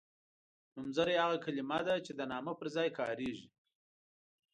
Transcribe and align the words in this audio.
نومځری 0.75 1.15
هغه 1.23 1.37
کلمه 1.45 1.79
ده 1.87 1.95
چې 2.05 2.11
د 2.15 2.21
نامه 2.31 2.53
پر 2.59 2.67
ځای 2.75 2.89
کاریږي. 2.99 3.47